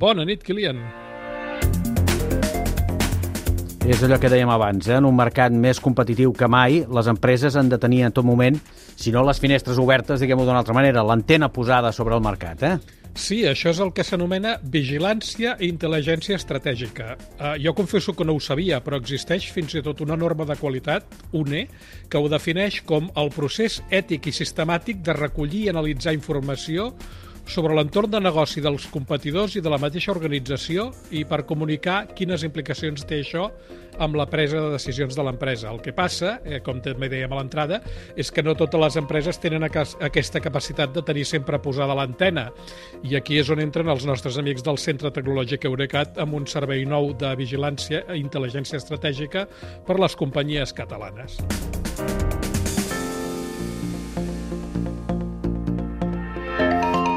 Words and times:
Bona 0.00 0.24
nit, 0.24 0.40
Kilian. 0.40 0.78
És 3.84 4.00
allò 4.06 4.16
que 4.20 4.30
dèiem 4.32 4.48
abans, 4.48 4.86
eh? 4.88 4.96
en 4.96 5.04
un 5.04 5.16
mercat 5.16 5.52
més 5.52 5.80
competitiu 5.82 6.32
que 6.36 6.48
mai, 6.48 6.78
les 6.88 7.10
empreses 7.10 7.56
han 7.58 7.68
de 7.68 7.76
tenir 7.80 8.06
en 8.06 8.14
tot 8.16 8.24
moment, 8.24 8.56
si 8.96 9.12
no 9.12 9.26
les 9.26 9.40
finestres 9.42 9.80
obertes, 9.82 10.22
diguem-ho 10.22 10.46
d'una 10.46 10.62
altra 10.62 10.76
manera, 10.76 11.04
l'antena 11.04 11.50
posada 11.52 11.92
sobre 11.92 12.16
el 12.16 12.24
mercat. 12.24 12.64
Eh? 12.64 12.72
Sí, 13.12 13.42
això 13.44 13.74
és 13.74 13.80
el 13.84 13.92
que 13.92 14.04
s'anomena 14.06 14.54
vigilància 14.62 15.58
i 15.60 15.68
intel·ligència 15.68 16.38
estratègica. 16.38 17.16
Uh, 17.34 17.56
jo 17.60 17.76
confesso 17.76 18.16
que 18.16 18.24
no 18.24 18.38
ho 18.38 18.40
sabia, 18.40 18.80
però 18.80 18.96
existeix 19.02 19.50
fins 19.52 19.74
i 19.76 19.84
tot 19.84 20.00
una 20.00 20.16
norma 20.16 20.48
de 20.48 20.56
qualitat, 20.56 21.12
UNE, 21.36 21.66
que 22.08 22.20
ho 22.20 22.30
defineix 22.32 22.80
com 22.88 23.12
el 23.20 23.34
procés 23.36 23.82
ètic 23.90 24.30
i 24.30 24.38
sistemàtic 24.38 25.04
de 25.04 25.18
recollir 25.18 25.66
i 25.66 25.74
analitzar 25.74 26.16
informació 26.16 26.94
sobre 27.50 27.74
l'entorn 27.74 28.12
de 28.12 28.20
negoci 28.22 28.62
dels 28.62 28.84
competidors 28.94 29.56
i 29.58 29.60
de 29.64 29.70
la 29.72 29.78
mateixa 29.82 30.12
organització 30.12 30.86
i 31.10 31.24
per 31.26 31.42
comunicar 31.48 32.04
quines 32.14 32.44
implicacions 32.46 33.02
té 33.08 33.18
això 33.24 33.48
amb 34.00 34.14
la 34.14 34.28
presa 34.30 34.60
de 34.62 34.70
decisions 34.76 35.16
de 35.18 35.24
l'empresa. 35.26 35.72
El 35.72 35.80
que 35.82 35.92
passa, 35.92 36.38
eh, 36.44 36.60
com 36.62 36.80
també 36.80 37.08
dèiem 37.10 37.32
a 37.32 37.40
l'entrada, 37.40 37.80
és 38.16 38.30
que 38.30 38.44
no 38.46 38.54
totes 38.54 38.80
les 38.80 38.96
empreses 39.02 39.40
tenen 39.42 39.66
aquesta 39.66 40.40
capacitat 40.40 40.94
de 40.94 41.02
tenir 41.02 41.26
sempre 41.26 41.58
posada 41.58 41.94
l'antena. 41.94 42.50
I 43.02 43.16
aquí 43.16 43.38
és 43.38 43.50
on 43.50 43.60
entren 43.60 43.88
els 43.88 44.06
nostres 44.06 44.38
amics 44.38 44.62
del 44.62 44.78
Centre 44.78 45.10
Tecnològic 45.10 45.66
Eurecat 45.66 46.18
amb 46.18 46.34
un 46.34 46.46
servei 46.46 46.86
nou 46.86 47.12
de 47.12 47.34
vigilància 47.36 48.04
i 48.14 48.22
intel·ligència 48.22 48.78
estratègica 48.78 49.46
per 49.86 49.98
les 49.98 50.16
companyies 50.16 50.72
catalanes. 50.72 51.40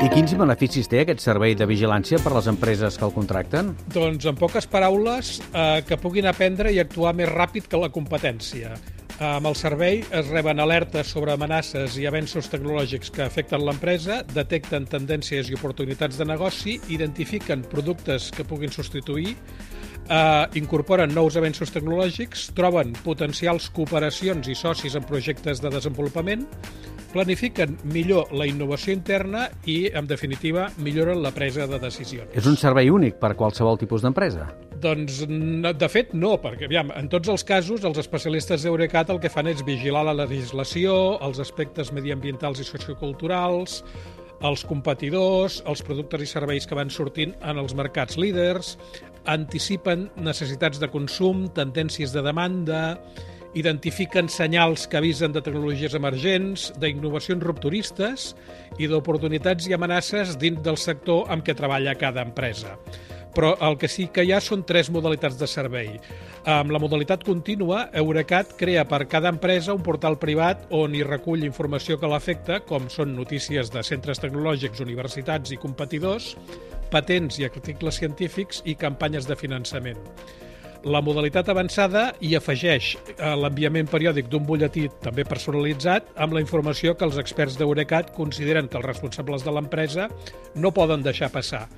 I 0.03 0.09
quins 0.11 0.33
beneficis 0.35 0.89
té 0.91 0.99
aquest 0.99 1.21
servei 1.23 1.53
de 1.55 1.63
vigilància 1.63 2.17
per 2.19 2.33
a 2.33 2.35
les 2.35 2.49
empreses 2.51 2.97
que 2.99 3.05
el 3.07 3.13
contracten? 3.15 3.69
Doncs, 3.93 4.25
en 4.27 4.35
poques 4.35 4.65
paraules, 4.67 5.37
eh, 5.45 5.79
que 5.87 5.95
puguin 5.95 6.27
aprendre 6.27 6.73
i 6.75 6.81
actuar 6.83 7.13
més 7.15 7.31
ràpid 7.31 7.69
que 7.71 7.79
la 7.79 7.87
competència. 7.87 8.73
Amb 9.23 9.47
el 9.47 9.55
servei 9.55 10.01
es 10.03 10.27
reben 10.27 10.59
alertes 10.59 11.07
sobre 11.15 11.31
amenaces 11.31 11.95
i 12.01 12.07
avenços 12.09 12.51
tecnològics 12.51 13.13
que 13.15 13.23
afecten 13.23 13.63
l'empresa, 13.63 14.19
detecten 14.33 14.89
tendències 14.91 15.47
i 15.47 15.55
oportunitats 15.55 16.19
de 16.19 16.27
negoci, 16.27 16.81
identifiquen 16.91 17.63
productes 17.71 18.27
que 18.35 18.43
puguin 18.43 18.75
substituir, 18.75 19.37
eh, 20.09 20.59
incorporen 20.59 21.13
nous 21.13 21.37
avenços 21.39 21.71
tecnològics, 21.73 22.49
troben 22.57 22.93
potencials 23.03 23.69
cooperacions 23.73 24.49
i 24.49 24.55
socis 24.57 24.97
en 24.99 25.05
projectes 25.07 25.61
de 25.63 25.71
desenvolupament, 25.73 26.47
planifiquen 27.13 27.77
millor 27.93 28.31
la 28.33 28.47
innovació 28.49 28.93
interna 28.95 29.45
i, 29.69 29.85
en 29.93 30.07
definitiva, 30.09 30.67
milloren 30.81 31.21
la 31.21 31.31
presa 31.35 31.67
de 31.69 31.79
decisions. 31.79 32.33
És 32.33 32.49
un 32.49 32.57
servei 32.57 32.89
únic 32.89 33.19
per 33.21 33.35
qualsevol 33.37 33.77
tipus 33.77 34.01
d'empresa? 34.01 34.47
Doncs, 34.83 35.21
de 35.23 35.89
fet, 35.91 36.11
no, 36.17 36.33
perquè 36.41 36.67
aviam, 36.67 36.89
en 36.97 37.07
tots 37.11 37.29
els 37.31 37.45
casos 37.47 37.85
els 37.87 38.01
especialistes 38.01 38.65
d'Eurecat 38.65 39.13
el 39.13 39.21
que 39.23 39.31
fan 39.31 39.47
és 39.51 39.63
vigilar 39.63 40.03
la 40.09 40.17
legislació, 40.25 41.19
els 41.23 41.39
aspectes 41.39 41.93
mediambientals 41.95 42.59
i 42.59 42.67
socioculturals, 42.67 43.83
els 44.43 44.65
competidors, 44.67 45.61
els 45.69 45.85
productes 45.87 46.25
i 46.25 46.27
serveis 46.27 46.67
que 46.67 46.75
van 46.75 46.91
sortint 46.91 47.31
en 47.47 47.61
els 47.61 47.77
mercats 47.77 48.17
líders, 48.19 48.75
anticipen 49.29 50.09
necessitats 50.19 50.81
de 50.81 50.89
consum, 50.91 51.47
tendències 51.55 52.13
de 52.15 52.23
demanda, 52.25 52.97
identifiquen 53.53 54.29
senyals 54.29 54.87
que 54.89 54.97
avisen 54.97 55.33
de 55.33 55.41
tecnologies 55.45 55.93
emergents, 55.97 56.71
d'innovacions 56.81 57.43
rupturistes 57.45 58.31
i 58.81 58.89
d'oportunitats 58.89 59.69
i 59.69 59.75
amenaces 59.77 60.37
dins 60.41 60.61
del 60.65 60.79
sector 60.81 61.29
amb 61.33 61.45
què 61.45 61.55
treballa 61.57 61.93
cada 61.99 62.25
empresa. 62.25 62.77
Però 63.33 63.55
el 63.65 63.79
que 63.81 63.89
sí 63.89 64.07
que 64.13 64.25
hi 64.25 64.31
ha 64.33 64.41
són 64.43 64.61
tres 64.67 64.91
modalitats 64.93 65.39
de 65.39 65.47
servei. 65.49 65.95
Amb 66.49 66.73
la 66.75 66.81
modalitat 66.81 67.23
contínua, 67.25 67.87
Eurecat 67.97 68.53
crea 68.59 68.83
per 68.85 69.05
cada 69.09 69.31
empresa 69.33 69.73
un 69.73 69.81
portal 69.81 70.19
privat 70.21 70.67
on 70.75 70.93
hi 70.93 71.01
recull 71.07 71.45
informació 71.47 71.97
que 71.97 72.09
l'afecta, 72.11 72.59
com 72.67 72.89
són 72.93 73.15
notícies 73.17 73.71
de 73.73 73.83
centres 73.83 74.21
tecnològics, 74.21 74.83
universitats 74.83 75.55
i 75.55 75.57
competidors, 75.57 76.33
patents 76.93 77.39
i 77.41 77.47
articles 77.49 77.97
científics 78.03 78.61
i 78.69 78.77
campanyes 78.77 79.25
de 79.29 79.39
finançament. 79.39 80.01
La 80.83 80.99
modalitat 80.99 81.47
avançada 81.47 82.09
hi 82.19 82.33
afegeix 82.35 82.89
eh, 82.97 83.29
l'enviament 83.39 83.87
periòdic 83.87 84.27
d'un 84.27 84.43
butlletí 84.43 84.89
també 85.05 85.23
personalitzat 85.23 86.09
amb 86.19 86.35
la 86.35 86.41
informació 86.43 86.91
que 86.99 87.07
els 87.07 87.15
experts 87.21 87.55
d'Eurecat 87.55 88.09
consideren 88.17 88.67
que 88.67 88.75
els 88.81 88.89
responsables 88.89 89.45
de 89.47 89.53
l'empresa 89.55 90.09
no 90.59 90.73
poden 90.75 91.05
deixar 91.05 91.31
passar. 91.31 91.69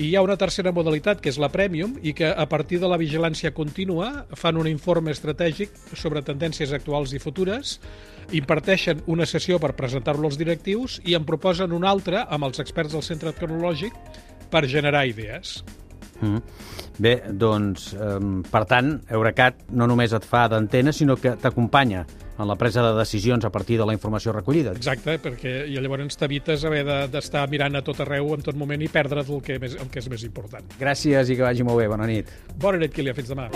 I 0.00 0.08
hi 0.08 0.16
ha 0.16 0.24
una 0.24 0.38
tercera 0.40 0.72
modalitat, 0.72 1.20
que 1.20 1.28
és 1.28 1.36
la 1.36 1.52
Premium, 1.52 1.98
i 2.00 2.16
que 2.16 2.32
a 2.32 2.48
partir 2.48 2.80
de 2.80 2.88
la 2.88 2.96
vigilància 2.96 3.52
contínua 3.52 4.24
fan 4.32 4.56
un 4.56 4.72
informe 4.72 5.12
estratègic 5.12 5.76
sobre 5.92 6.24
tendències 6.24 6.72
actuals 6.72 7.12
i 7.12 7.20
futures, 7.20 7.76
imparteixen 8.32 9.04
una 9.04 9.28
sessió 9.28 9.60
per 9.60 9.76
presentar-lo 9.76 10.32
als 10.32 10.40
directius 10.40 11.02
i 11.04 11.20
en 11.20 11.28
proposen 11.28 11.76
una 11.76 11.92
altra 11.92 12.24
amb 12.32 12.48
els 12.48 12.64
experts 12.64 12.96
del 12.96 13.04
centre 13.04 13.36
tecnològic 13.36 13.92
per 14.48 14.64
generar 14.72 15.04
idees. 15.12 15.58
Mm. 16.24 16.42
Bé, 17.04 17.14
doncs, 17.30 17.92
eh, 17.94 18.18
per 18.50 18.64
tant, 18.70 18.96
Eurecat 19.10 19.64
no 19.74 19.88
només 19.90 20.14
et 20.14 20.26
fa 20.28 20.46
d'antena, 20.48 20.94
sinó 20.94 21.18
que 21.20 21.34
t'acompanya 21.40 22.04
en 22.38 22.48
la 22.48 22.56
presa 22.56 22.82
de 22.82 22.96
decisions 22.98 23.44
a 23.44 23.50
partir 23.50 23.78
de 23.78 23.86
la 23.86 23.94
informació 23.94 24.32
recollida. 24.32 24.74
Exacte, 24.74 25.18
perquè 25.22 25.54
i 25.70 25.78
llavors 25.78 26.18
t'evites 26.18 26.64
haver 26.66 26.84
d'estar 27.12 27.46
de, 27.46 27.54
mirant 27.54 27.78
a 27.78 27.84
tot 27.86 28.02
arreu 28.02 28.34
en 28.34 28.42
tot 28.42 28.58
moment 28.58 28.82
i 28.82 28.90
perdre't 28.90 29.30
el 29.30 29.42
que, 29.44 29.60
més, 29.62 29.78
el 29.78 29.90
que 29.90 30.02
és 30.02 30.10
més 30.10 30.26
important. 30.26 30.74
Gràcies 30.80 31.30
i 31.30 31.38
que 31.38 31.46
vagi 31.46 31.66
molt 31.66 31.82
bé. 31.82 31.88
Bona 31.90 32.10
nit. 32.10 32.30
Bona 32.58 32.82
nit, 32.82 32.94
Kilian. 32.94 33.14
Fins 33.14 33.30
demà. 33.30 33.50